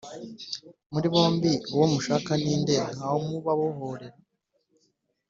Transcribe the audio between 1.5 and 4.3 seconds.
uwo mushaka ni nde, nkamubabohorera?